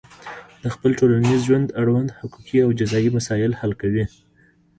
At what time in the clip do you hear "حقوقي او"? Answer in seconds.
2.19-2.69